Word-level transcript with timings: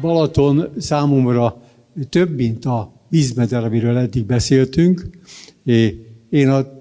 Balaton 0.00 0.68
számomra 0.78 1.62
több, 2.08 2.36
mint 2.36 2.64
a 2.64 2.92
vízmeder, 3.08 3.64
amiről 3.64 3.96
eddig 3.96 4.26
beszéltünk. 4.26 5.06
Én 6.34 6.48
a 6.48 6.80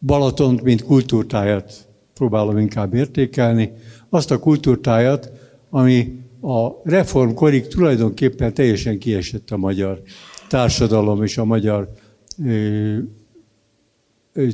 Balatont, 0.00 0.62
mint 0.62 0.84
kultúrtájat 0.84 1.88
próbálom 2.14 2.58
inkább 2.58 2.94
értékelni. 2.94 3.72
Azt 4.08 4.30
a 4.30 4.38
kultúrtájat, 4.38 5.32
ami 5.70 6.22
a 6.40 6.68
reformkorig 6.84 7.66
tulajdonképpen 7.66 8.54
teljesen 8.54 8.98
kiesett 8.98 9.50
a 9.50 9.56
magyar 9.56 10.02
társadalom 10.48 11.22
és 11.22 11.38
a 11.38 11.44
magyar 11.44 11.88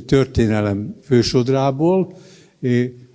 történelem 0.05 0.95
fősodrából. 1.03 2.13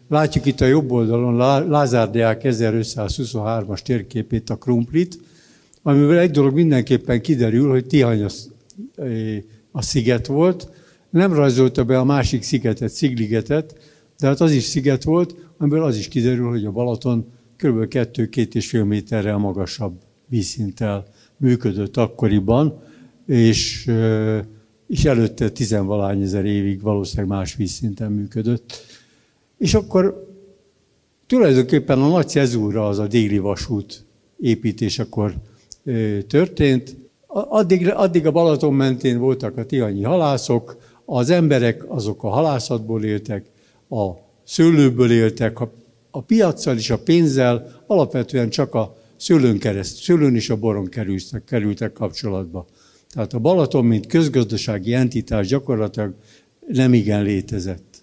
Látjuk 0.09 0.47
itt 0.47 0.61
a 0.61 0.67
jobb 0.67 0.91
oldalon 0.91 1.37
Lázár 1.69 2.11
Deák 2.11 2.41
1523-as 2.45 3.81
térképét, 3.81 4.51
a 4.51 4.57
krumplit, 4.57 5.19
amivel 5.83 6.19
egy 6.19 6.31
dolog 6.31 6.55
mindenképpen 6.55 7.21
kiderül, 7.21 7.71
hogy 7.71 7.87
Tihany 7.87 8.27
a 9.73 9.83
sziget 9.83 10.27
volt. 10.27 10.71
Nem 11.11 11.33
rajzolta 11.33 11.85
be 11.85 11.99
a 11.99 12.05
másik 12.05 12.43
szigetet, 12.43 12.91
Szigligetet, 12.91 13.77
de 14.19 14.27
hát 14.27 14.41
az 14.41 14.53
is 14.53 14.63
sziget 14.63 15.03
volt, 15.03 15.35
amiből 15.59 15.83
az 15.83 15.97
is 15.97 16.09
kiderül, 16.09 16.49
hogy 16.49 16.65
a 16.65 16.71
Balaton 16.71 17.27
kb. 17.57 17.95
2-2,5 17.95 18.87
méterrel 18.87 19.37
magasabb 19.37 20.01
vízszinttel 20.27 21.07
működött 21.37 21.97
akkoriban, 21.97 22.83
és, 23.27 23.91
és 24.87 25.05
előtte 25.05 25.51
tizenvalány 25.51 26.23
ezer 26.23 26.45
évig 26.45 26.81
valószínűleg 26.81 27.31
más 27.31 27.55
vízszinten 27.55 28.13
működött. 28.13 28.87
És 29.59 29.75
akkor 29.75 30.31
tulajdonképpen 31.27 32.03
a 32.03 32.09
nagy 32.09 32.29
cezúra 32.29 32.89
az 32.89 32.99
a 32.99 33.07
déli 33.07 33.39
vasút 33.39 34.05
építésekor 34.41 35.35
történt. 36.27 36.97
Addig, 37.35 37.89
addig 37.89 38.27
a 38.27 38.31
Balaton 38.31 38.75
mentén 38.75 39.19
voltak 39.19 39.57
a 39.57 39.65
tihanyi 39.65 40.03
halászok, 40.03 40.77
az 41.05 41.31
emberek 41.31 41.91
azok 41.91 42.25
a 42.25 42.29
halászatból 42.29 43.05
éltek, 43.05 43.45
a 43.91 44.11
szőlőből 44.45 45.11
éltek, 45.11 45.61
a, 45.61 45.73
a 46.11 46.23
piaccal 46.23 46.77
és 46.77 46.91
a 46.91 46.99
pénzzel 46.99 47.83
alapvetően 47.87 48.49
csak 48.49 48.75
a 48.75 48.97
szőlőn 49.17 49.59
kereszt, 49.59 50.03
szőlőn 50.03 50.35
és 50.35 50.51
a 50.51 50.57
boron 50.57 50.89
kerültek, 50.89 51.45
kerültek 51.45 51.93
kapcsolatba. 51.93 52.67
Tehát 53.11 53.33
a 53.33 53.39
Balaton, 53.39 53.85
mint 53.85 54.07
közgazdasági 54.07 54.95
entitás 54.95 55.47
gyakorlatilag 55.47 56.15
nem 56.67 56.95
igen 56.95 57.23
létezett 57.23 58.03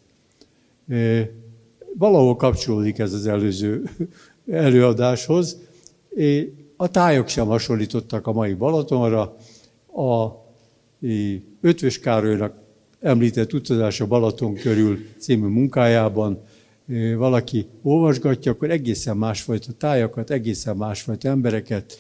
valahol 1.98 2.36
kapcsolódik 2.36 3.00
ez 3.00 3.14
az 3.14 3.28
előző 3.28 3.84
előadáshoz. 4.52 5.58
A 6.82 6.88
tájok 6.88 7.28
sem 7.28 7.48
hasonlítottak 7.48 8.28
a 8.28 8.32
mai 8.32 8.54
Balatonra. 8.54 9.36
A 9.96 10.28
Ötvös 11.62 12.00
Károlynak 12.00 12.54
említett 13.00 13.54
utazás 13.54 14.02
a 14.02 14.08
Balaton 14.08 14.54
körül 14.54 14.98
című 15.18 15.48
munkájában 15.48 16.40
valaki 17.18 17.68
olvasgatja, 17.84 18.52
akkor 18.52 18.72
egészen 18.72 19.18
másfajta 19.18 19.72
tájakat, 19.72 20.30
egészen 20.30 20.78
másfajta 20.78 21.30
embereket, 21.30 21.98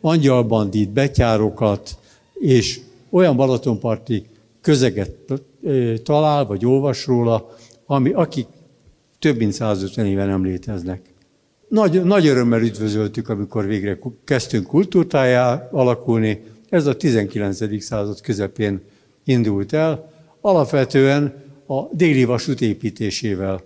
angyalbandit, 0.00 0.90
betyárokat, 0.90 1.98
és 2.34 2.80
olyan 3.10 3.36
Balatonparti 3.36 4.26
közeget 4.60 5.16
talál, 6.02 6.44
vagy 6.44 6.66
olvas 6.66 7.06
róla, 7.06 7.56
ami, 7.86 8.10
akik 8.10 8.46
több 9.18 9.36
mint 9.36 9.52
150 9.52 10.06
éve 10.06 10.24
nem 10.24 10.44
léteznek. 10.44 11.16
Nagy, 11.68 12.04
nagy 12.04 12.26
örömmel 12.26 12.62
üdvözöltük, 12.62 13.28
amikor 13.28 13.66
végre 13.66 13.98
kezdtünk 14.24 14.66
kultúrtájá 14.66 15.68
alakulni. 15.72 16.42
Ez 16.68 16.86
a 16.86 16.96
19. 16.96 17.82
század 17.82 18.20
közepén 18.20 18.80
indult 19.24 19.72
el, 19.72 20.12
alapvetően 20.40 21.44
a 21.66 21.82
déli 21.92 22.24
vasút 22.24 22.60
építésével. 22.60 23.62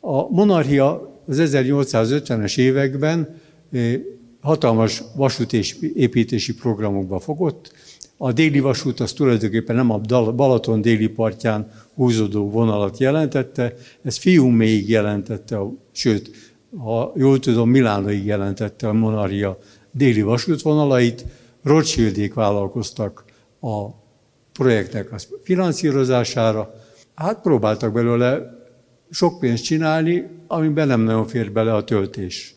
A 0.00 0.28
monarchia 0.28 1.20
az 1.26 1.38
1850-es 1.40 2.58
években 2.58 3.40
hatalmas 4.40 5.02
vasútépítési 5.14 6.54
programokba 6.54 7.18
fogott. 7.18 7.72
A 8.16 8.32
déli 8.32 8.60
vasút 8.60 9.00
az 9.00 9.12
tulajdonképpen 9.12 9.76
nem 9.76 9.90
a 9.90 9.98
Balaton 10.32 10.80
déli 10.80 11.08
partján 11.08 11.70
húzódó 11.94 12.50
vonalat 12.50 12.98
jelentette, 12.98 13.74
ez 14.02 14.16
Fiuméig 14.16 14.88
jelentette, 14.88 15.58
sőt, 15.92 16.30
ha 16.78 17.12
jól 17.16 17.38
tudom, 17.38 17.70
Milánóig 17.70 18.24
jelentette 18.24 18.88
a 18.88 18.92
Monaria 18.92 19.58
déli 19.90 20.22
vasútvonalait, 20.22 21.24
Rothschildék 21.62 22.34
vállalkoztak 22.34 23.24
a 23.60 23.88
projektnek 24.52 25.12
a 25.12 25.16
finanszírozására, 25.42 26.74
hát 27.14 27.40
próbáltak 27.40 27.92
belőle 27.92 28.60
sok 29.10 29.38
pénzt 29.38 29.64
csinálni, 29.64 30.28
amiben 30.46 30.86
nem 30.86 31.00
nagyon 31.00 31.26
fér 31.26 31.52
bele 31.52 31.74
a 31.74 31.84
töltés. 31.84 32.54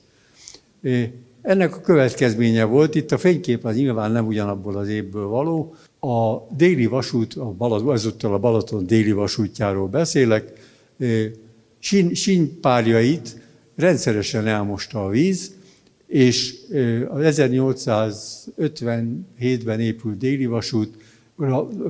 Ennek 1.41 1.75
a 1.75 1.81
következménye 1.81 2.63
volt, 2.63 2.95
itt 2.95 3.11
a 3.11 3.17
fénykép 3.17 3.65
az 3.65 3.75
nyilván 3.75 4.11
nem 4.11 4.27
ugyanabból 4.27 4.77
az 4.77 4.87
évből 4.87 5.27
való, 5.27 5.75
a 5.99 6.37
déli 6.55 6.85
vasút, 6.85 7.33
a 7.33 7.45
Balaton, 7.45 7.93
ezúttal 7.93 8.33
a 8.33 8.39
Balaton 8.39 8.85
déli 8.85 9.11
vasútjáról 9.11 9.87
beszélek, 9.87 10.53
sín, 11.79 12.13
sínpárjait 12.13 13.44
rendszeresen 13.75 14.47
elmosta 14.47 15.05
a 15.05 15.09
víz, 15.09 15.53
és 16.07 16.55
az 17.07 17.35
1857-ben 17.37 19.79
épült 19.79 20.17
déli 20.17 20.45
vasút 20.45 20.97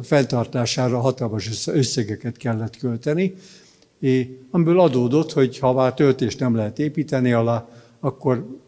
fenntartására 0.02 1.00
hatalmas 1.00 1.68
összegeket 1.68 2.38
kellett 2.38 2.78
költeni, 2.78 3.34
amiből 4.52 4.80
adódott, 4.80 5.32
hogy 5.32 5.60
ha 5.60 5.74
már 5.74 5.94
töltést 5.94 6.40
nem 6.40 6.56
lehet 6.56 6.80
építeni 6.80 7.32
alá, 7.32 7.70
akkor 8.00 8.60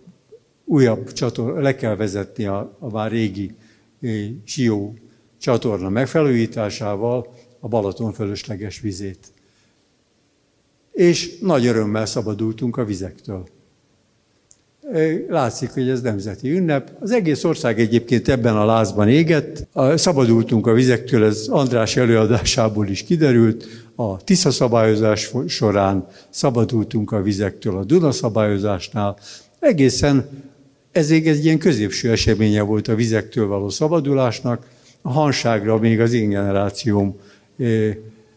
újabb 0.66 1.12
csator, 1.12 1.62
le 1.62 1.76
kell 1.76 1.96
vezetni 1.96 2.46
a, 2.46 2.78
a 2.80 2.90
már 2.90 3.12
régi 3.12 3.56
Sió 4.46 4.94
csatorna 5.38 5.90
megfelújításával 5.90 7.34
a 7.60 7.68
Balaton 7.68 8.14
fölösleges 8.14 8.80
vizét. 8.80 9.36
És 10.98 11.38
nagy 11.42 11.66
örömmel 11.66 12.06
szabadultunk 12.06 12.78
a 12.78 12.86
vizektől. 12.86 13.48
Látszik, 15.30 15.70
hogy 15.70 15.90
ez 15.90 16.02
nemzeti 16.02 16.52
ünnep. 16.52 16.92
Az 17.00 17.12
egész 17.12 17.44
ország 17.44 17.80
egyébként 17.80 18.28
ebben 18.28 18.56
a 18.56 18.66
lázban 18.66 19.10
égett. 19.10 19.68
Szabadultunk 19.96 20.68
a 20.68 20.74
vizektől, 20.74 21.24
ez 21.24 21.46
András 21.50 21.98
előadásából 21.98 22.88
is 22.88 23.04
kiderült. 23.04 23.66
A 23.96 24.24
Tisza 24.24 24.52
szabályozás 24.52 25.32
során 25.48 26.08
szabadultunk 26.30 27.12
a 27.12 27.22
vizektől 27.22 27.78
a 27.78 27.84
Duna 27.84 28.12
szabályozásnál. 28.12 29.18
Egészen 29.60 30.30
ez 30.92 31.12
egy 31.12 31.46
ilyen 31.46 31.58
középső 31.58 32.12
eseménye 32.12 32.62
volt 32.62 32.88
a 32.88 32.96
vizektől 32.96 33.48
való 33.48 33.70
szabadulásnak 33.70 34.66
a 35.02 35.12
hanságra 35.12 35.78
még 35.78 36.00
az 36.00 36.14
én 36.14 36.30
generációm 36.30 37.16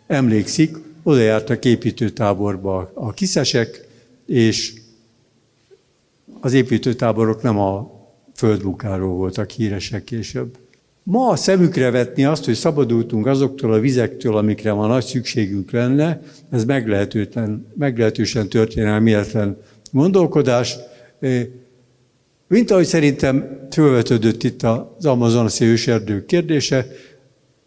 emlékszik, 0.06 0.76
oda 1.02 1.20
jártak 1.20 1.64
építőtáborba 1.64 2.90
a 2.94 3.12
kiszesek, 3.12 3.88
és 4.26 4.72
az 6.40 6.52
építőtáborok 6.52 7.42
nem 7.42 7.58
a 7.58 7.98
földmunkáról 8.34 9.14
voltak 9.14 9.50
híresek 9.50 10.04
később. 10.04 10.58
Ma 11.02 11.28
a 11.28 11.36
szemükre 11.36 11.90
vetni 11.90 12.24
azt, 12.24 12.44
hogy 12.44 12.54
szabadultunk 12.54 13.26
azoktól 13.26 13.72
a 13.72 13.80
vizektől, 13.80 14.36
amikre 14.36 14.72
ma 14.72 14.86
nagy 14.86 15.04
szükségünk 15.04 15.70
lenne, 15.70 16.20
ez 16.50 16.64
meglehetősen, 16.64 17.66
meglehetősen 17.74 18.48
történelmietlen 18.48 19.58
gondolkodás. 19.92 20.76
Mint 22.48 22.70
ahogy 22.70 22.84
szerintem 22.84 23.66
fölvetődött 23.70 24.42
itt 24.42 24.62
az 24.62 25.06
amazonasi 25.06 25.64
őserdők 25.64 26.26
kérdése, 26.26 26.86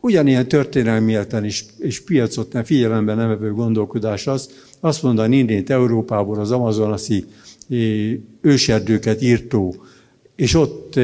ugyanilyen 0.04 0.48
történelmietlen 0.48 1.46
is, 1.46 1.66
és 1.78 2.04
piacot 2.04 2.54
nem 2.54 2.64
figyelembe 2.64 3.14
nem 3.14 3.28
vevő 3.28 3.54
gondolkodás 3.54 4.28
az, 4.28 4.50
azt 4.80 5.04
mondani 5.04 5.38
innét 5.38 5.70
Európából 5.70 6.40
az 6.40 6.52
amazonasi 6.52 7.26
őserdőket 8.42 9.22
írtó, 9.22 9.76
és 10.36 10.54
ott 10.54 11.00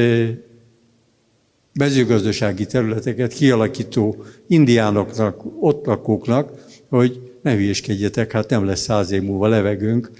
mezőgazdasági 1.72 2.66
területeket 2.66 3.32
kialakító 3.32 4.24
indiánoknak, 4.46 5.42
ott 5.60 5.86
lakóknak, 5.86 6.52
hogy 6.88 7.20
ne 7.42 7.54
hülyéskedjetek, 7.54 8.32
hát 8.32 8.50
nem 8.50 8.64
lesz 8.64 8.80
száz 8.80 9.10
év 9.10 9.22
múlva 9.22 9.46
levegőnk, 9.46 10.10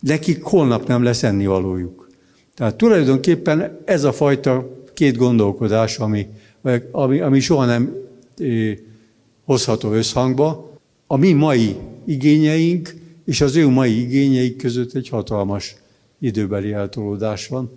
nekik 0.00 0.42
holnap 0.42 0.86
nem 0.86 1.02
lesz 1.02 1.22
ennivalójuk. 1.22 2.08
Tehát 2.54 2.76
tulajdonképpen 2.76 3.80
ez 3.84 4.04
a 4.04 4.12
fajta 4.12 4.82
két 4.94 5.16
gondolkodás, 5.16 5.98
ami, 5.98 6.26
ami, 6.90 7.20
ami 7.20 7.40
soha 7.40 7.64
nem 7.64 7.96
hozható 9.44 9.92
összhangba, 9.92 10.78
a 11.06 11.16
mi 11.16 11.32
mai 11.32 11.76
igényeink 12.04 12.94
és 13.24 13.40
az 13.40 13.56
ő 13.56 13.68
mai 13.68 14.00
igényeik 14.00 14.56
között 14.56 14.94
egy 14.94 15.08
hatalmas 15.08 15.76
időbeli 16.18 16.72
eltolódás 16.72 17.48
van. 17.48 17.70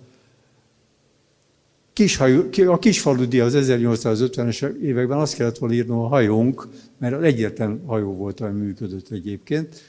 Kishajó, 1.92 2.42
a 2.66 2.78
kisfaludi 2.78 3.40
az 3.40 3.54
1850-es 3.56 4.76
években 4.76 5.18
azt 5.18 5.34
kellett 5.34 5.58
volna 5.58 5.74
írnom 5.74 5.98
a 5.98 6.06
hajónk, 6.06 6.68
mert 6.98 7.14
az 7.14 7.22
egyetlen 7.22 7.82
hajó 7.86 8.14
volt, 8.14 8.40
ami 8.40 8.60
működött 8.60 9.10
egyébként. 9.10 9.82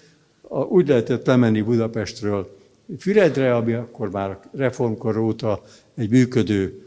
Úgy 0.70 0.88
lehetett 0.88 1.26
lemenni 1.26 1.62
Budapestről 1.62 2.58
Füredre, 3.00 3.56
ami 3.56 3.74
akkor 3.74 4.12
már 4.12 4.40
reformkor 4.52 5.18
óta 5.18 5.64
egy 5.96 6.10
működő 6.10 6.82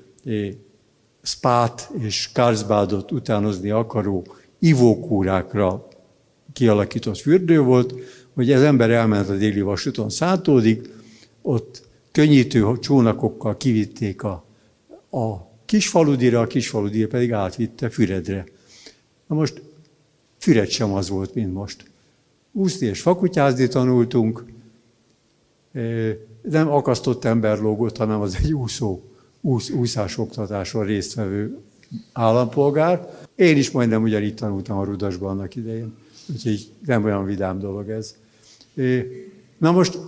spát 1.23 1.91
és 1.99 2.31
Karlsbadot 2.33 3.13
utánozni 3.13 3.71
akaró 3.71 4.27
ivókúrákra 4.59 5.89
kialakított 6.53 7.19
fürdő 7.19 7.61
volt, 7.61 7.95
hogy 8.35 8.53
az 8.53 8.63
ember 8.63 8.91
elment 8.91 9.29
a 9.29 9.37
déli 9.37 9.61
vasúton 9.61 10.11
Szátódig, 10.11 10.93
ott 11.43 11.89
könnyítő 12.13 12.79
csónakokkal 12.79 13.57
kivitték 13.57 14.23
a, 14.23 14.45
a 15.11 15.49
kisfaludira, 15.65 16.41
a 16.41 16.47
kisfaludira 16.47 17.09
pedig 17.09 17.33
átvitte 17.33 17.89
Füredre. 17.91 18.45
Na 19.27 19.35
most 19.35 19.63
Füred 20.39 20.69
sem 20.69 20.93
az 20.93 21.09
volt, 21.09 21.35
mint 21.35 21.53
most. 21.53 21.91
Úszni 22.53 22.87
és 22.87 23.01
fakutyázni 23.01 23.69
tanultunk, 23.69 24.45
nem 26.43 26.69
akasztott 26.71 27.25
ember 27.25 27.59
lógott, 27.59 27.97
hanem 27.97 28.21
az 28.21 28.37
egy 28.43 28.53
úszó, 28.53 29.10
úsz, 29.41 29.71
úszás 29.71 30.19
oktatáson 30.19 30.85
résztvevő 30.85 31.59
állampolgár. 32.13 33.19
Én 33.35 33.57
is 33.57 33.71
majdnem 33.71 34.03
ugyanígy 34.03 34.35
tanultam 34.35 34.79
a 34.79 34.85
Rudasban 34.85 35.31
annak 35.31 35.57
idején, 35.57 35.95
úgyhogy 36.33 36.73
nem 36.87 37.05
olyan 37.05 37.25
vidám 37.25 37.59
dolog 37.59 37.89
ez. 37.89 38.17
Na 39.59 39.73
most, 39.73 39.99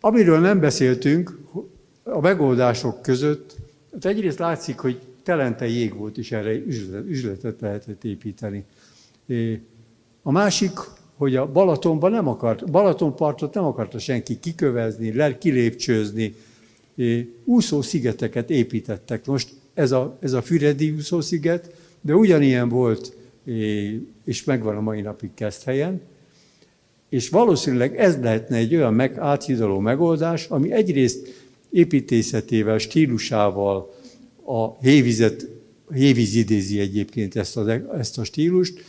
amiről 0.00 0.38
nem 0.38 0.60
beszéltünk, 0.60 1.38
a 2.02 2.20
megoldások 2.20 3.02
között, 3.02 3.56
hát 3.92 4.04
egyrészt 4.04 4.38
látszik, 4.38 4.78
hogy 4.78 5.00
telente 5.22 5.68
jég 5.68 5.94
volt, 5.94 6.18
és 6.18 6.32
erre 6.32 6.52
üzletet 7.06 7.60
lehetett 7.60 8.04
építeni. 8.04 8.64
A 10.22 10.30
másik, 10.30 10.72
hogy 11.16 11.36
a 11.36 11.52
Balatonban 11.52 12.10
nem 12.10 12.28
akart, 12.28 12.70
Balatonpartot 12.70 13.54
nem 13.54 13.64
akarta 13.64 13.98
senki 13.98 14.40
kikövezni, 14.40 15.36
kilépcsőzni, 15.38 16.34
úszó 17.44 17.82
szigeteket 17.82 18.50
építettek. 18.50 19.26
Most 19.26 19.48
ez 19.74 19.92
a, 19.92 20.18
ez 20.20 20.32
a 20.32 20.42
Füredi 20.42 20.90
úszósziget, 20.90 21.74
de 22.00 22.14
ugyanilyen 22.14 22.68
volt, 22.68 23.16
és 24.24 24.44
megvan 24.44 24.76
a 24.76 24.80
mai 24.80 25.00
napig 25.00 25.30
helyen, 25.64 26.00
és 27.08 27.28
valószínűleg 27.28 27.96
ez 27.96 28.18
lehetne 28.20 28.56
egy 28.56 28.74
olyan 28.74 28.94
meg, 28.94 29.18
áthidaló 29.18 29.78
megoldás, 29.78 30.46
ami 30.46 30.72
egyrészt 30.72 31.44
építészetével, 31.70 32.78
stílusával 32.78 33.94
a 34.44 34.78
hévizet, 34.78 35.48
hévíz 35.92 36.34
idézi 36.34 36.78
egyébként 36.80 37.36
ezt 37.36 37.56
a, 37.56 37.70
ezt 37.98 38.18
a 38.18 38.24
stílust, 38.24 38.84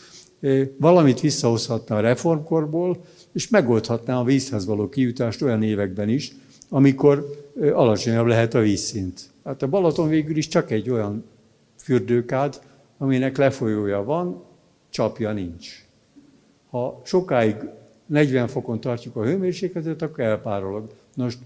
valamit 0.78 1.20
visszahozhatna 1.20 1.96
a 1.96 2.00
reformkorból, 2.00 3.06
és 3.34 3.50
megoldhatná 3.50 4.20
a 4.20 4.24
vízhez 4.24 4.66
való 4.66 4.90
kijutást 4.90 5.42
olyan 5.42 5.64
években 5.64 6.10
is, 6.10 6.32
amikor 6.70 7.46
alacsonyabb 7.74 8.26
lehet 8.26 8.54
a 8.54 8.60
vízszint. 8.60 9.30
Hát 9.44 9.62
a 9.62 9.68
Balaton 9.68 10.08
végül 10.08 10.38
is 10.38 10.48
csak 10.48 10.72
egy 10.72 10.90
olyan 10.90 11.24
fürdőkád, 11.76 12.62
aminek 12.98 13.38
lefolyója 13.38 14.04
van, 14.04 14.44
csapja 14.90 15.32
nincs. 15.32 15.86
Ha 16.70 17.02
sokáig 17.04 17.56
40 18.06 18.48
fokon 18.48 18.80
tartjuk 18.80 19.16
a 19.16 19.24
hőmérsékletet, 19.24 20.02
akkor 20.02 20.24
elpárolog. 20.24 20.90
Most 21.16 21.40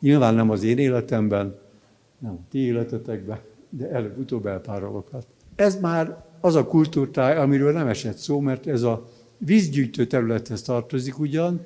nyilván 0.00 0.34
nem 0.34 0.50
az 0.50 0.62
én 0.62 0.78
életemben, 0.78 1.58
nem 2.18 2.32
a 2.32 2.48
ti 2.50 2.58
életetekben, 2.58 3.38
de 3.70 3.90
előbb-utóbb 3.90 4.46
elpárologhat. 4.46 5.26
Hát 5.56 5.66
ez 5.66 5.80
már 5.80 6.24
az 6.40 6.54
a 6.54 6.66
kultúrtáj, 6.66 7.36
amiről 7.36 7.72
nem 7.72 7.86
esett 7.86 8.16
szó, 8.16 8.40
mert 8.40 8.66
ez 8.66 8.82
a 8.82 9.08
vízgyűjtő 9.38 10.06
területhez 10.06 10.62
tartozik 10.62 11.18
ugyan, 11.18 11.60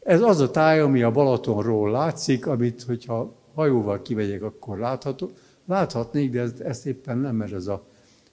ez 0.00 0.22
az 0.22 0.40
a 0.40 0.50
táj, 0.50 0.80
ami 0.80 1.02
a 1.02 1.10
Balatonról 1.10 1.90
látszik, 1.90 2.46
amit, 2.46 2.82
hogyha 2.82 3.32
hajóval 3.54 4.02
kivegyek, 4.02 4.42
akkor 4.42 4.78
látható. 4.78 5.30
Láthatnék, 5.66 6.30
de 6.30 6.40
ezt, 6.40 6.60
ezt 6.60 6.86
éppen 6.86 7.18
nem, 7.18 7.36
mert 7.36 7.52
ez 7.52 7.66
a 7.66 7.82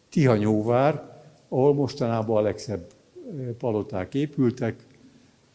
Tihanyóvár, 0.10 1.16
ahol 1.50 1.74
mostanában 1.74 2.38
a 2.38 2.42
legszebb 2.42 2.86
paloták 3.58 4.14
épültek. 4.14 4.86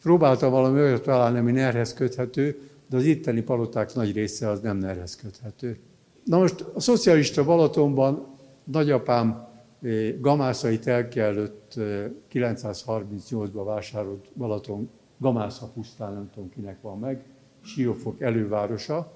Próbáltam 0.02 0.50
valami 0.50 0.80
olyat 0.80 1.02
találni, 1.02 1.38
ami 1.38 1.52
nerhez 1.52 1.94
köthető, 1.94 2.60
de 2.90 2.96
az 2.96 3.04
itteni 3.04 3.42
paloták 3.42 3.94
nagy 3.94 4.12
része 4.12 4.48
az 4.48 4.60
nem 4.60 4.76
nerhez 4.76 5.16
köthető. 5.16 5.78
Na 6.24 6.38
most 6.38 6.64
a 6.74 6.80
szocialista 6.80 7.44
Balatonban 7.44 8.26
nagyapám 8.64 9.48
gamászai 10.20 10.78
telke 10.78 11.22
előtt 11.22 11.74
938-ban 12.32 13.62
vásárolt 13.64 14.28
Balaton 14.36 14.90
Gamásza 15.22 15.66
pusztán, 15.66 16.12
nem 16.12 16.30
tudom 16.34 16.50
kinek 16.50 16.80
van 16.80 16.98
meg, 16.98 17.24
Siófok 17.64 18.20
elővárosa, 18.20 19.12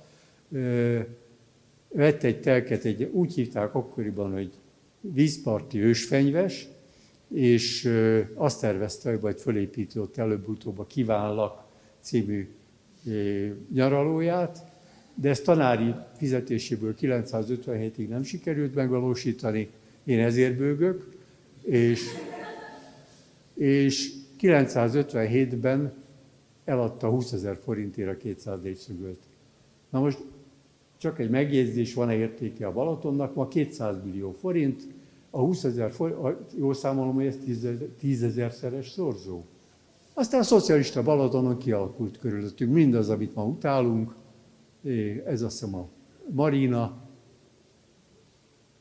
vett 1.89 2.23
egy 2.23 2.41
telket, 2.41 2.85
egy, 2.85 3.03
úgy 3.13 3.35
hívták 3.35 3.75
akkoriban, 3.75 4.33
hogy 4.33 4.51
vízparti 5.01 5.79
ősfenyves, 5.79 6.69
és 7.29 7.93
azt 8.35 8.61
tervezte, 8.61 9.11
hogy 9.11 9.19
majd 9.21 9.39
fölépíti 9.39 9.99
ott 9.99 10.17
előbb-utóbb 10.17 10.79
a 10.79 10.87
Kívánlak 10.87 11.65
című 12.01 12.49
nyaralóját, 13.73 14.65
de 15.15 15.29
ezt 15.29 15.45
tanári 15.45 15.95
fizetéséből 16.17 16.95
957-ig 17.01 18.09
nem 18.09 18.23
sikerült 18.23 18.75
megvalósítani, 18.75 19.71
én 20.05 20.19
ezért 20.19 20.57
bőgök, 20.57 21.15
és, 21.63 22.01
és 23.55 24.13
957-ben 24.41 25.93
eladta 26.67 27.09
20 27.09 27.33
ezer 27.33 27.59
forintért 27.65 28.11
a 28.11 28.17
200 28.17 28.61
négyszögölt. 28.63 29.19
Na 29.91 30.01
most 30.01 30.19
csak 30.99 31.19
egy 31.19 31.31
megjegyzés, 31.31 31.95
van-e 31.95 32.15
értéke 32.15 32.67
a 32.67 32.73
Balatonnak, 32.73 33.35
ma 33.35 33.49
200 33.49 33.97
millió 34.05 34.31
forint, 34.31 34.83
a 35.31 35.39
20 35.39 35.65
ezer 35.65 35.93
forint, 35.93 36.19
jól 36.57 36.75
számolom, 36.75 37.15
hogy 37.15 37.27
ez 37.27 37.37
10 37.99 38.23
ezer 38.23 38.53
szeres 38.53 38.89
szorzó. 38.89 39.43
Aztán 40.15 40.41
a 40.41 40.45
szocialista 40.45 41.03
Balatonon 41.03 41.59
kialakult 41.59 42.19
körülöttünk 42.19 42.73
mindaz, 42.73 43.09
amit 43.09 43.35
ma 43.35 43.45
utálunk, 43.45 44.15
ez 45.25 45.43
azt 45.43 45.61
hiszem 45.61 45.75
a 45.75 45.89
marina, 46.33 46.97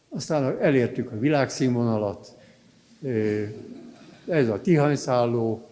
aztán 0.10 0.60
elértük 0.60 1.12
a 1.12 1.20
világszínvonalat, 1.20 2.38
ez 4.27 4.50
a 4.50 4.62
tihanyszálló, 4.62 5.68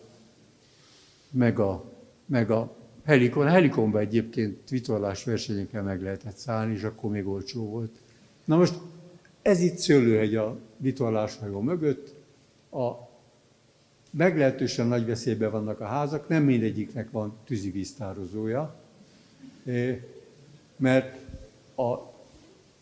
meg 1.32 1.60
a, 1.60 1.84
meg 2.26 2.52
a 2.52 2.76
helikon. 3.06 3.46
A 3.46 3.50
helikonba 3.50 4.00
egyébként 4.00 4.70
vitorlás 4.70 5.24
versenyeken 5.24 5.84
meg 5.84 6.02
lehetett 6.02 6.36
szállni, 6.36 6.74
és 6.74 6.84
akkor 6.84 7.12
még 7.12 7.28
olcsó 7.28 7.70
volt. 7.70 7.92
Na 8.46 8.58
most 8.58 8.74
ez 9.42 9.60
itt 9.60 9.78
Szőlőhegy 9.78 10.36
a 10.36 10.58
vitorláshajó 10.78 11.62
mögött. 11.62 12.14
A 12.72 12.92
meglehetősen 14.12 14.88
nagy 14.88 15.06
veszélyben 15.06 15.52
vannak 15.52 15.80
a 15.80 15.86
házak, 15.86 16.28
nem 16.28 16.44
mindegyiknek 16.44 17.12
van 17.12 17.34
tűzivíztározója, 17.46 18.76
mert 20.78 21.18
a 21.76 21.98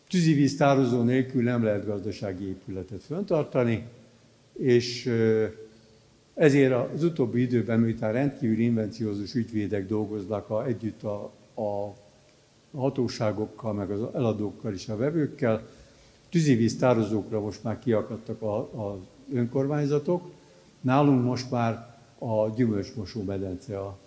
tűzivíztározó 0.08 1.02
nélkül 1.02 1.42
nem 1.42 1.64
lehet 1.64 1.86
gazdasági 1.86 2.48
épületet 2.48 3.02
föntartani, 3.02 3.86
és 4.52 5.10
ezért 6.34 6.72
az 6.94 7.04
utóbbi 7.04 7.40
időben, 7.40 7.80
miután 7.80 8.12
rendkívül 8.12 8.58
invenciózus 8.58 9.34
ügyvédek 9.34 9.86
dolgoznak 9.86 10.50
a, 10.50 10.66
együtt 10.66 11.02
a, 11.02 11.32
a 11.54 11.94
hatóságokkal, 12.78 13.72
meg 13.72 13.90
az 13.90 14.00
eladókkal 14.14 14.72
és 14.72 14.88
a 14.88 14.96
vevőkkel, 14.96 15.62
tűzivíz 16.30 16.78
tározókra 16.78 17.40
most 17.40 17.62
már 17.62 17.78
kiakadtak 17.78 18.42
az 18.42 18.98
önkormányzatok. 19.32 20.30
Nálunk 20.80 21.24
most 21.24 21.50
már 21.50 21.96
a 22.18 22.48
gyümölcsmosó 22.56 23.22
medence 23.22 23.78
a, 23.78 23.98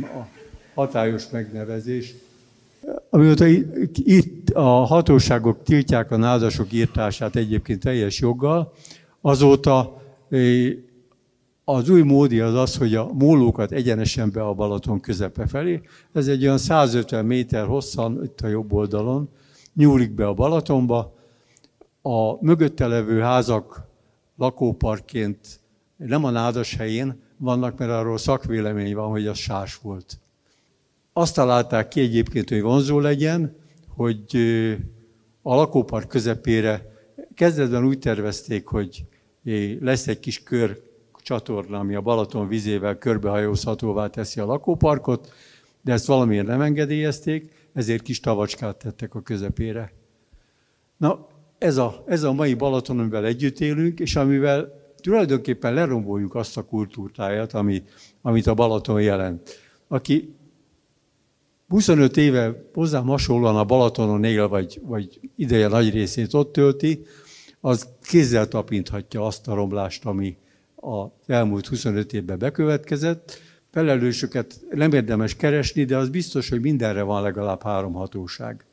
a 0.00 0.28
hatályos 0.74 1.30
megnevezés. 1.30 2.14
Amióta 3.10 3.46
itt 3.92 4.50
a 4.50 4.62
hatóságok 4.62 5.62
tiltják 5.62 6.10
a 6.10 6.16
nádasok 6.16 6.72
írtását 6.72 7.36
egyébként 7.36 7.80
teljes 7.80 8.20
joggal, 8.20 8.72
azóta 9.20 10.02
az 11.68 11.88
új 11.88 12.02
módi 12.02 12.40
az 12.40 12.54
az, 12.54 12.76
hogy 12.76 12.94
a 12.94 13.12
mólókat 13.12 13.72
egyenesen 13.72 14.30
be 14.30 14.42
a 14.42 14.54
Balaton 14.54 15.00
közepe 15.00 15.46
felé. 15.46 15.80
Ez 16.12 16.28
egy 16.28 16.44
olyan 16.44 16.58
150 16.58 17.24
méter 17.24 17.66
hosszan, 17.66 18.24
itt 18.24 18.40
a 18.40 18.48
jobb 18.48 18.72
oldalon, 18.72 19.28
nyúlik 19.74 20.10
be 20.10 20.26
a 20.26 20.34
Balatonba. 20.34 21.14
A 22.02 22.44
mögötte 22.44 22.86
levő 22.86 23.20
házak 23.20 23.88
lakóparként 24.36 25.60
nem 25.96 26.24
a 26.24 26.30
nádas 26.30 26.74
helyén 26.74 27.22
vannak, 27.36 27.78
mert 27.78 27.90
arról 27.90 28.18
szakvélemény 28.18 28.94
van, 28.94 29.10
hogy 29.10 29.26
az 29.26 29.38
sás 29.38 29.76
volt. 29.76 30.18
Azt 31.12 31.34
találták 31.34 31.88
ki 31.88 32.00
egyébként, 32.00 32.48
hogy 32.48 32.62
vonzó 32.62 33.00
legyen, 33.00 33.56
hogy 33.88 34.36
a 35.42 35.54
lakópark 35.54 36.08
közepére 36.08 36.92
kezdetben 37.34 37.86
úgy 37.86 37.98
tervezték, 37.98 38.66
hogy 38.66 39.04
lesz 39.80 40.06
egy 40.06 40.20
kis 40.20 40.42
kör 40.42 40.84
csatorna, 41.26 41.78
ami 41.78 41.94
a 41.94 42.00
Balaton 42.00 42.48
vizével 42.48 42.98
körbehajózhatóvá 42.98 44.06
teszi 44.06 44.40
a 44.40 44.46
lakóparkot, 44.46 45.32
de 45.82 45.92
ezt 45.92 46.06
valamiért 46.06 46.46
nem 46.46 46.60
engedélyezték, 46.60 47.68
ezért 47.72 48.02
kis 48.02 48.20
tavacskát 48.20 48.76
tettek 48.76 49.14
a 49.14 49.22
közepére. 49.22 49.92
Na, 50.96 51.26
ez 51.58 51.76
a, 51.76 52.04
ez 52.06 52.22
a 52.22 52.32
mai 52.32 52.54
Balaton, 52.54 52.98
amivel 52.98 53.24
együtt 53.24 53.60
élünk, 53.60 54.00
és 54.00 54.16
amivel 54.16 54.72
tulajdonképpen 55.00 55.74
leromboljuk 55.74 56.34
azt 56.34 56.56
a 56.56 56.64
kultúrtáját, 56.64 57.54
ami, 57.54 57.82
amit 58.22 58.46
a 58.46 58.54
Balaton 58.54 59.02
jelent. 59.02 59.58
Aki 59.88 60.34
25 61.68 62.16
éve 62.16 62.68
hozzám 62.74 63.06
hasonlóan 63.06 63.56
a 63.56 63.64
Balatonon 63.64 64.24
él, 64.24 64.48
vagy, 64.48 64.80
vagy 64.82 65.20
ideje 65.36 65.68
nagy 65.68 65.90
részét 65.92 66.34
ott 66.34 66.52
tölti, 66.52 67.02
az 67.60 67.88
kézzel 68.02 68.48
tapinthatja 68.48 69.26
azt 69.26 69.48
a 69.48 69.54
romlást, 69.54 70.04
ami 70.04 70.36
az 70.86 71.08
elmúlt 71.26 71.66
25 71.66 72.12
évben 72.12 72.38
bekövetkezett. 72.38 73.40
Felelősöket 73.70 74.60
nem 74.70 74.92
érdemes 74.92 75.36
keresni, 75.36 75.84
de 75.84 75.96
az 75.96 76.08
biztos, 76.08 76.48
hogy 76.48 76.60
mindenre 76.60 77.02
van 77.02 77.22
legalább 77.22 77.62
három 77.62 77.92
hatóság. 77.92 78.64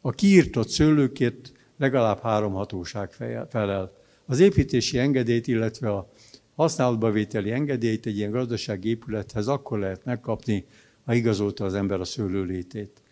A 0.00 0.10
kiírtott 0.10 0.68
szőlőkért 0.68 1.52
legalább 1.78 2.20
három 2.20 2.52
hatóság 2.52 3.10
felel. 3.48 3.92
Az 4.26 4.40
építési 4.40 4.98
engedélyt, 4.98 5.46
illetve 5.46 5.90
a 5.90 6.10
használatba 6.54 7.10
vételi 7.10 7.50
engedélyt 7.50 8.06
egy 8.06 8.16
ilyen 8.16 8.30
gazdasági 8.30 8.88
épülethez 8.88 9.48
akkor 9.48 9.78
lehet 9.78 10.04
megkapni, 10.04 10.64
ha 11.04 11.14
igazolta 11.14 11.64
az 11.64 11.74
ember 11.74 12.00
a 12.00 12.04
szőlőlétét. 12.04 13.02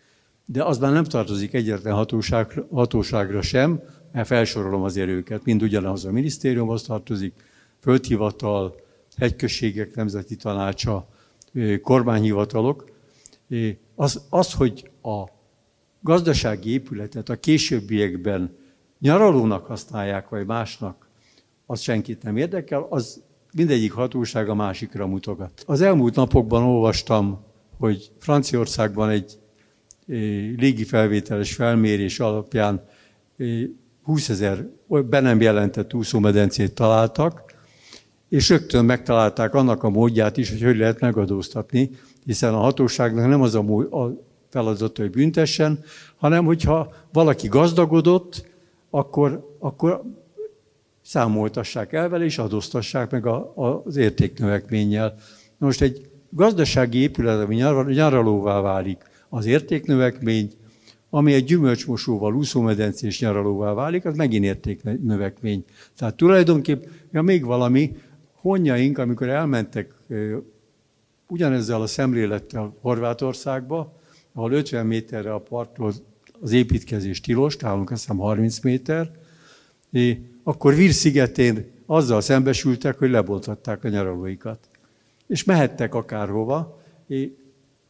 De 0.45 0.63
az 0.63 0.77
már 0.77 0.91
nem 0.91 1.03
tartozik 1.03 1.53
egyetlen 1.53 1.93
hatóság, 1.93 2.63
hatóságra 2.71 3.41
sem, 3.41 3.81
mert 4.11 4.27
felsorolom 4.27 4.83
azért 4.83 5.09
őket, 5.09 5.43
mind 5.43 5.61
ugyanaz 5.61 6.05
a 6.05 6.11
minisztériumhoz 6.11 6.83
tartozik, 6.83 7.33
földhivatal, 7.83 8.75
hegyközségek 9.17 9.95
nemzeti 9.95 10.35
tanácsa, 10.35 11.07
kormányhivatalok. 11.81 12.91
Az, 13.95 14.25
az, 14.29 14.53
hogy 14.53 14.89
a 15.01 15.23
gazdasági 16.01 16.69
épületet 16.69 17.29
a 17.29 17.39
későbbiekben 17.39 18.57
nyaralónak 18.99 19.65
használják, 19.65 20.29
vagy 20.29 20.45
másnak, 20.45 21.09
az 21.65 21.81
senkit 21.81 22.23
nem 22.23 22.37
érdekel, 22.37 22.87
az 22.89 23.21
mindegyik 23.53 23.91
hatóság 23.91 24.49
a 24.49 24.55
másikra 24.55 25.07
mutogat. 25.07 25.63
Az 25.65 25.81
elmúlt 25.81 26.15
napokban 26.15 26.63
olvastam, 26.63 27.43
hogy 27.79 28.11
Franciaországban 28.19 29.09
egy 29.09 29.39
légi 30.57 30.83
felvételes 30.83 31.53
felmérés 31.53 32.19
alapján 32.19 32.85
20 34.03 34.29
ezer 34.29 34.67
be 34.87 35.19
nem 35.19 35.41
jelentett 35.41 35.93
úszómedencét 35.93 36.73
találtak, 36.73 37.52
és 38.33 38.49
rögtön 38.49 38.85
megtalálták 38.85 39.53
annak 39.53 39.83
a 39.83 39.89
módját 39.89 40.37
is, 40.37 40.49
hogy 40.49 40.63
hogy 40.63 40.77
lehet 40.77 40.99
megadóztatni, 40.99 41.89
hiszen 42.25 42.53
a 42.53 42.57
hatóságnak 42.57 43.27
nem 43.27 43.41
az 43.41 43.55
a, 43.55 43.59
a 44.03 44.13
feladata, 44.49 45.01
hogy 45.01 45.11
büntessen, 45.11 45.79
hanem 46.15 46.45
hogyha 46.45 46.93
valaki 47.11 47.47
gazdagodott, 47.47 48.45
akkor, 48.89 49.55
akkor 49.59 50.03
számoltassák 51.01 51.93
el 51.93 52.09
vele, 52.09 52.23
és 52.23 52.37
adóztassák 52.37 53.11
meg 53.11 53.25
a, 53.25 53.53
az 53.83 53.95
értéknövekménnyel. 53.95 55.15
Most 55.57 55.81
egy 55.81 56.09
gazdasági 56.29 56.97
épület, 56.97 57.43
ami 57.43 57.55
nyaralóvá 57.93 58.61
válik, 58.61 59.03
az 59.29 59.45
értéknövekmény, 59.45 60.51
ami 61.09 61.33
egy 61.33 61.45
gyümölcsmosóval, 61.45 62.35
úszómedencés 62.35 63.19
nyaralóvá 63.19 63.73
válik, 63.73 64.05
az 64.05 64.15
megint 64.15 64.45
értéknövekmény. 64.45 65.63
Tehát 65.97 66.15
tulajdonképpen, 66.15 66.91
ja, 67.11 67.21
még 67.21 67.45
valami, 67.45 67.95
honjaink, 68.43 68.97
amikor 68.97 69.29
elmentek 69.29 69.93
ugyanezzel 71.27 71.81
a 71.81 71.87
szemlélettel 71.87 72.75
Horvátországba, 72.81 73.99
ahol 74.33 74.51
50 74.51 74.85
méterre 74.85 75.33
a 75.33 75.39
parttól 75.39 75.93
az 76.41 76.51
építkezés 76.51 77.21
tilos, 77.21 77.55
találunk 77.55 77.91
azt 77.91 78.01
hiszem 78.01 78.17
30 78.17 78.59
méter, 78.59 79.11
és 79.91 80.17
akkor 80.43 80.75
Vír 80.75 80.91
szigetén 80.91 81.71
azzal 81.85 82.21
szembesültek, 82.21 82.97
hogy 82.97 83.09
lebontották 83.09 83.83
a 83.83 83.89
nyaralóikat. 83.89 84.67
És 85.27 85.43
mehettek 85.43 85.95
akárhova, 85.95 86.81
és 87.07 87.29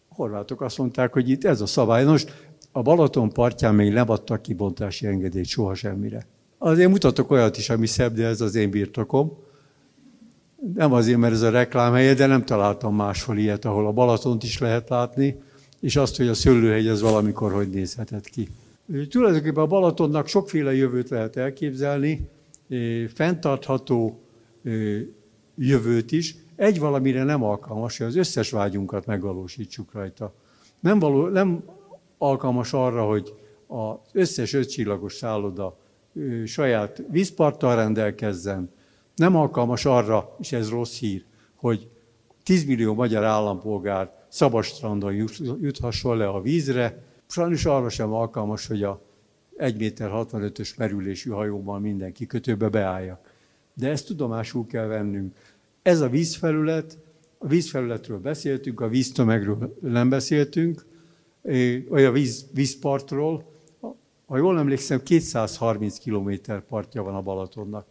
horvátok 0.08 0.62
azt 0.62 0.78
mondták, 0.78 1.14
hogy 1.14 1.30
itt 1.30 1.44
ez 1.44 1.62
a 1.62 1.66
szabály. 1.66 2.06
Most 2.06 2.48
a 2.72 2.82
Balaton 2.82 3.30
partján 3.30 3.76
még 3.76 3.94
nem 3.94 4.10
adtak 4.10 4.42
kibontási 4.42 5.08
engedélyt 5.08 5.46
soha 5.46 5.74
semmire. 5.74 6.26
Azért 6.58 6.90
mutatok 6.90 7.32
olyat 7.32 7.58
is, 7.58 7.70
ami 7.70 7.86
szebb, 7.86 8.14
de 8.14 8.26
ez 8.26 8.42
az 8.42 8.56
én 8.56 8.70
birtokom. 8.70 9.52
Nem 10.76 10.94
azért, 10.94 11.18
mert 11.18 11.34
ez 11.34 11.42
a 11.42 11.50
reklámhelye, 11.50 12.14
de 12.14 12.26
nem 12.26 12.46
találtam 12.46 12.96
máshol 12.96 13.38
ilyet, 13.38 13.66
ahol 13.66 13.88
a 13.88 13.92
Balatont 13.92 14.44
is 14.44 14.58
lehet 14.58 14.90
látni, 14.90 15.42
és 15.80 15.96
azt, 15.96 16.18
hogy 16.18 16.28
a 16.28 16.34
szőlőhegy 16.34 16.88
az 16.88 17.02
valamikor 17.02 17.52
hogy 17.52 17.70
nézhetett 17.70 18.30
ki. 18.30 18.48
Tulajdonképpen 19.10 19.64
a 19.64 19.68
Balatonnak 19.68 20.28
sokféle 20.28 20.76
jövőt 20.76 21.10
lehet 21.10 21.36
elképzelni, 21.36 22.30
fenntartható 23.14 24.20
jövőt 25.56 26.12
is, 26.12 26.36
egy 26.56 26.80
valamire 26.80 27.24
nem 27.24 27.44
alkalmas, 27.44 27.98
hogy 27.98 28.08
az 28.08 28.16
összes 28.16 28.52
vágyunkat 28.52 29.06
megvalósítsuk 29.06 29.94
rajta. 29.94 30.34
Nem, 30.80 31.00
való, 31.00 31.28
nem 31.28 31.64
alkalmas 32.18 32.74
arra, 32.74 33.04
hogy 33.06 33.34
az 33.68 33.96
összes 34.12 34.54
ötcsillagos 34.54 35.14
szálloda 35.14 35.78
saját 36.46 37.04
vízparttal 37.10 37.76
rendelkezzen, 37.76 38.70
nem 39.16 39.36
alkalmas 39.36 39.86
arra, 39.86 40.36
és 40.40 40.52
ez 40.52 40.70
rossz 40.70 41.00
hír, 41.00 41.24
hogy 41.56 41.90
10 42.44 42.66
millió 42.66 42.94
magyar 42.94 43.24
állampolgár 43.24 44.26
szabad 44.28 44.64
strandon 44.64 45.14
juthasson 45.62 46.18
le 46.18 46.28
a 46.28 46.42
vízre, 46.42 47.04
sajnos 47.28 47.66
arra 47.66 47.90
sem 47.90 48.14
alkalmas, 48.14 48.68
hogy 48.68 48.84
a 48.84 49.02
1 49.58 49.78
méter 49.78 50.10
65-ös 50.14 50.78
merülésű 50.78 51.30
hajóval 51.30 51.80
minden 51.80 52.12
kikötőbe 52.12 52.70
beálljak. 52.70 53.32
De 53.74 53.90
ezt 53.90 54.08
tudomásul 54.08 54.66
kell 54.66 54.86
vennünk. 54.86 55.36
Ez 55.82 56.02
a 56.02 56.10
vízfelület, 56.10 56.98
a 57.38 57.48
vízfelületről 57.48 58.20
beszéltünk, 58.20 58.82
a 58.82 58.88
víztömegről 58.88 59.78
nem 59.82 60.10
beszéltünk, 60.10 60.86
vagy 61.88 62.04
a 62.04 62.12
víz, 62.12 62.46
vízpartról. 62.54 63.52
Ha 64.26 64.38
jól 64.38 64.58
emlékszem, 64.58 65.04
230 65.04 66.00
km 66.00 66.32
partja 66.68 67.04
van 67.04 67.16
a 67.16 67.22
Balatonnak. 67.22 67.86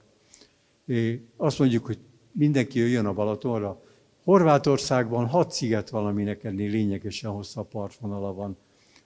Azt 1.37 1.59
mondjuk, 1.59 1.87
hogy 1.87 1.99
mindenki 2.33 2.79
jöjjön 2.79 3.07
a 3.07 3.13
Balatonra. 3.13 3.83
Horvátországban 4.25 5.27
6 5.27 5.51
sziget 5.51 5.91
van, 5.91 6.07
aminek 6.07 6.45
ennél 6.45 6.71
lényegesen 6.71 7.31
hosszabb 7.31 7.69
partvonala 7.69 8.33
van. 8.35 8.57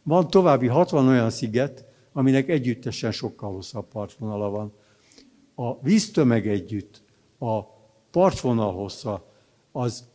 Van 0.03 0.29
további 0.29 0.67
60 0.67 1.09
olyan 1.09 1.31
sziget, 1.31 1.85
aminek 2.13 2.49
együttesen 2.49 3.13
sokkal 3.13 3.53
hosszabb 3.53 3.89
partvonala 3.89 4.51
van. 4.51 4.73
A 5.55 5.81
víztömeg 5.81 6.49
együtt, 6.49 7.03
a 7.39 7.63
partvonal 8.11 8.73
hossza, 8.73 9.33
az 9.73 10.09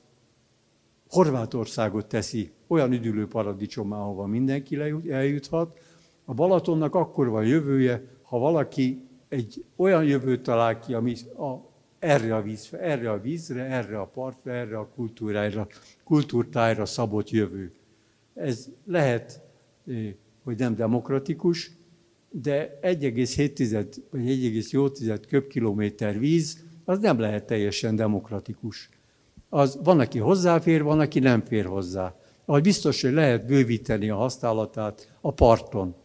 Horvátországot 1.10 2.06
teszi 2.06 2.52
olyan 2.68 2.92
üdülő 2.92 3.28
paradicsom, 3.28 3.92
ahova 3.92 4.26
mindenki 4.26 4.76
eljuthat. 5.10 5.80
A 6.26 6.34
Balatonnak 6.34 6.96
akkor 6.96 7.30
van 7.30 7.46
jövője, 7.46 8.04
ha 8.22 8.38
valaki 8.38 9.10
egy 9.32 9.66
olyan 9.76 10.04
jövőt 10.04 10.44
talál 10.44 10.80
ki, 10.80 10.94
ami 10.94 11.16
a, 11.38 11.56
erre, 12.00 12.36
a 12.36 12.42
víz, 12.42 12.70
erre 12.80 13.12
a 13.12 13.22
vízre, 13.22 13.64
erre 13.64 14.00
a 14.00 14.06
partra, 14.06 14.52
erre 14.52 14.78
a 14.78 14.88
kultúrára, 14.88 15.68
kultúrtájra 16.04 16.86
szabott 16.86 17.30
jövő. 17.30 17.72
Ez 18.34 18.70
lehet, 18.86 19.42
hogy 20.44 20.58
nem 20.58 20.76
demokratikus, 20.76 21.72
de 22.30 22.80
1,7 22.82 23.96
vagy 24.10 24.22
1,8 24.22 25.24
köbkilométer 25.28 26.20
víz, 26.20 26.66
az 26.86 27.00
nem 27.00 27.20
lehet 27.20 27.46
teljesen 27.46 27.96
demokratikus. 27.96 28.90
Az, 29.50 29.80
van, 29.84 30.00
aki 30.00 30.20
hozzáfér, 30.20 30.84
van, 30.84 31.00
aki 31.00 31.20
nem 31.20 31.46
fér 31.46 31.66
hozzá. 31.66 32.16
Ahogy 32.46 32.62
biztos, 32.62 33.02
hogy 33.02 33.14
lehet 33.14 33.46
bővíteni 33.46 34.10
a 34.10 34.16
használatát 34.16 35.18
a 35.22 35.34
parton. 35.34 35.96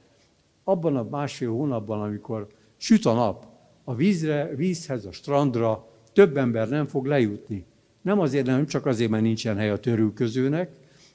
abban 0.65 0.97
a 0.97 1.07
másfél 1.11 1.51
hónapban, 1.51 2.03
amikor 2.03 2.49
süt 2.77 3.05
a 3.05 3.15
nap, 3.15 3.47
a 3.85 3.95
vízre, 3.95 4.55
vízhez, 4.57 5.05
a 5.05 5.13
strandra 5.13 5.89
több 6.13 6.37
ember 6.37 6.69
nem 6.69 6.87
fog 6.87 7.07
lejutni. 7.07 7.65
Nem 8.03 8.21
azért 8.21 8.47
nem, 8.47 8.67
csak 8.67 8.87
azért, 8.87 9.11
mert 9.11 9.23
nincsen 9.23 9.57
hely 9.57 9.71
a 9.71 9.79
törülközőnek, 9.79 10.71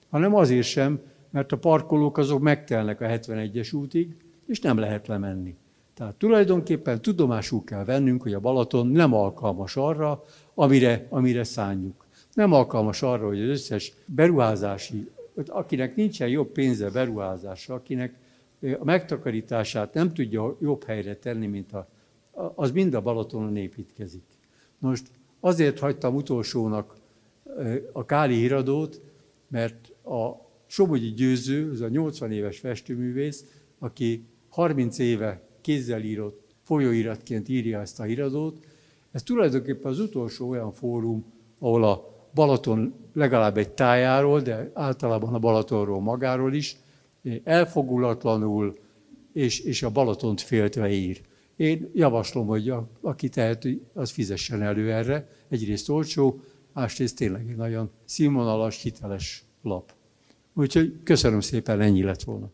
hanem 0.10 0.36
azért 0.36 0.68
sem, 0.68 1.00
mert 1.30 1.52
a 1.52 1.58
parkolók 1.58 2.18
azok 2.18 2.42
megtelnek 2.42 3.02
a 3.02 3.06
71-es 3.06 3.76
útig, 3.76 4.16
és 4.48 4.60
nem 4.60 4.78
lehet 4.78 5.08
lemenni. 5.08 5.56
Tehát 5.94 6.16
tulajdonképpen 6.16 7.02
tudomásul 7.02 7.64
kell 7.64 7.84
vennünk, 7.84 8.22
hogy 8.22 8.34
a 8.34 8.40
Balaton 8.40 8.88
nem 8.88 9.14
alkalmas 9.14 9.76
arra, 9.76 10.24
amire, 10.54 11.06
amire 11.10 11.44
szánjuk. 11.44 12.06
Nem 12.34 12.54
alkalmas 12.54 13.02
arra, 13.02 13.28
hogy 13.28 13.42
az 13.42 13.50
összes 13.50 13.94
beruházási, 14.06 15.10
akinek 15.48 15.96
nincsen 15.96 16.28
jobb 16.28 16.52
pénze 16.52 16.90
beruházásra, 16.90 17.76
akinek 17.76 18.14
a 18.80 18.84
megtakarítását 18.84 19.94
nem 19.94 20.14
tudja 20.14 20.58
jobb 20.62 20.84
helyre 20.84 21.16
tenni, 21.16 21.48
mint 21.48 21.74
a, 21.74 21.88
az 22.56 22.72
mind 22.72 22.94
a 22.94 23.02
Balatonon 23.02 23.58
építkezik. 23.58 24.24
Most 24.78 25.08
azért 25.40 25.80
hagytam 25.80 26.16
utolsónak 26.16 26.96
a 27.92 28.06
Káli 28.06 28.36
híradót, 28.36 29.02
mert 29.48 29.92
a 30.06 30.50
Somogyi 30.66 31.12
Győző, 31.12 31.72
az 31.72 31.82
a 31.82 31.88
80 31.88 32.32
éves 32.32 32.60
festőművész, 32.60 33.46
aki 33.80 34.26
30 34.50 34.98
éve 34.98 35.42
kézzel 35.62 36.02
írott, 36.02 36.56
folyóiratként 36.64 37.50
írja 37.50 37.80
ezt 37.80 38.00
a 38.00 38.04
híradót, 38.04 38.66
ez 39.12 39.24
tulajdonképpen 39.24 39.92
az 39.92 40.00
utolsó 40.00 40.50
olyan 40.50 40.72
fórum, 40.72 41.26
ahol 41.60 41.84
a 41.84 42.12
Balaton 42.34 42.94
legalább 43.14 43.58
egy 43.58 43.70
tájáról, 43.70 44.42
de 44.42 44.72
általában 44.74 45.34
a 45.34 45.40
Balatonról 45.40 46.02
magáról 46.02 46.54
is, 46.54 46.78
elfogulatlanul 47.44 48.78
és, 49.34 49.60
és 49.60 49.84
a 49.84 49.90
Balatont 49.90 50.42
féltve 50.42 50.92
ír. 50.92 51.22
Én 51.56 51.90
javaslom, 51.94 52.48
hogy 52.48 52.70
a, 52.70 52.88
aki 53.02 53.30
teheti, 53.30 53.82
az 53.94 54.12
fizessen 54.12 54.62
elő 54.62 54.92
erre. 54.92 55.28
Egyrészt 55.50 55.90
olcsó, 55.90 56.42
másrészt 56.74 57.16
tényleg 57.16 57.50
egy 57.50 57.56
nagyon 57.56 57.90
színvonalas, 58.06 58.82
hiteles 58.82 59.44
lap. 59.62 59.94
Úgyhogy 60.54 61.00
köszönöm 61.04 61.40
szépen, 61.40 61.82
ennyi 61.82 62.04
lett 62.04 62.24
volna. 62.24 62.52